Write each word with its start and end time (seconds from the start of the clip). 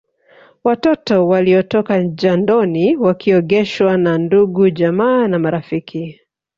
Watoto 0.63 1.27
waliotoka 1.27 2.03
jandoni 2.03 2.95
wakiogeshwa 2.97 3.97
na 3.97 4.17
ndugujamaa 4.17 5.27
na 5.27 5.39
marafiki 5.39 6.21